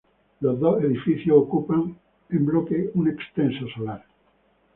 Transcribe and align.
Los 0.39 0.59
dos 0.59 0.81
edificios 0.83 1.37
ocupan 1.37 1.95
en 2.31 2.45
bloque 2.47 2.89
un 2.95 3.07
extenso 3.07 3.67
solar. 3.75 4.03